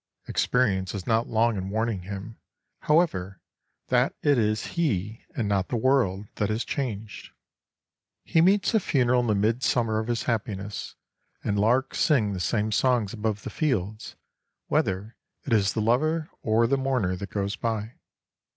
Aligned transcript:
Experience 0.27 0.95
is 0.95 1.05
not 1.05 1.27
long 1.27 1.55
in 1.57 1.69
warning 1.69 1.99
him, 2.01 2.39
however, 2.79 3.39
that 3.89 4.15
it 4.23 4.39
is 4.39 4.65
he 4.73 5.21
and 5.35 5.47
not 5.47 5.67
the 5.67 5.75
world 5.77 6.25
that 6.37 6.49
has 6.49 6.65
changed. 6.65 7.29
He 8.23 8.41
meets 8.41 8.73
a 8.73 8.79
funeral 8.79 9.19
in 9.21 9.27
the 9.27 9.35
midsummer 9.35 9.99
of 9.99 10.07
his 10.07 10.23
happiness, 10.23 10.95
and 11.43 11.59
larks 11.59 11.99
sing 11.99 12.33
the 12.33 12.39
same 12.39 12.71
songs 12.71 13.13
above 13.13 13.43
the 13.43 13.51
fields 13.51 14.15
whether 14.65 15.17
it 15.43 15.53
is 15.53 15.73
the 15.73 15.81
lover 15.81 16.31
or 16.41 16.65
the 16.65 16.77
mourner 16.77 17.15
that 17.17 17.29
goes 17.29 17.55
by. 17.55 17.93